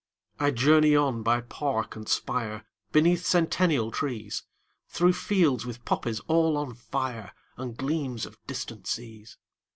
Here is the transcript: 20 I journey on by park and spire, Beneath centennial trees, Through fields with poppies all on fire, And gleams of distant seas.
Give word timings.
20 0.39 0.51
I 0.51 0.55
journey 0.55 0.95
on 0.95 1.21
by 1.21 1.41
park 1.41 1.95
and 1.95 2.09
spire, 2.09 2.65
Beneath 2.91 3.23
centennial 3.23 3.91
trees, 3.91 4.41
Through 4.87 5.13
fields 5.13 5.63
with 5.63 5.85
poppies 5.85 6.19
all 6.21 6.57
on 6.57 6.73
fire, 6.73 7.33
And 7.55 7.77
gleams 7.77 8.25
of 8.25 8.39
distant 8.47 8.87
seas. 8.87 9.37